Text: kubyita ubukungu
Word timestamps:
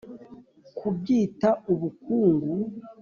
kubyita 0.77 1.49
ubukungu 1.71 2.53